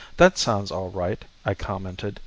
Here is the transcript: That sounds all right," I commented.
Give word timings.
That 0.17 0.35
sounds 0.39 0.71
all 0.71 0.89
right," 0.89 1.23
I 1.45 1.53
commented. 1.53 2.19